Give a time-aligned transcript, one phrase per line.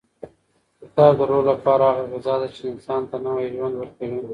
[0.81, 4.19] کتاب د روح لپاره هغه غذا ده چې انسان ته نوی ژوند ورکوي.